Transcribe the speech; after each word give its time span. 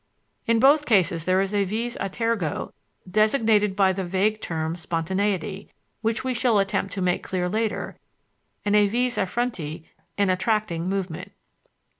In 0.47 0.57
both 0.59 0.87
cases 0.87 1.25
there 1.25 1.41
is 1.41 1.53
a 1.53 1.63
vis 1.63 1.95
a 1.99 2.09
tergo 2.09 2.71
designated 3.07 3.75
by 3.75 3.93
the 3.93 4.03
vague 4.03 4.41
term 4.41 4.75
"spontaneity," 4.75 5.71
which 6.01 6.23
we 6.23 6.33
shall 6.33 6.57
attempt 6.57 6.91
to 6.93 7.03
make 7.03 7.21
clear 7.21 7.47
later, 7.47 7.99
and 8.65 8.75
a 8.75 8.87
vis 8.87 9.19
a 9.19 9.27
fronte, 9.27 9.83
an 10.17 10.31
attracting 10.31 10.89
movement. 10.89 11.33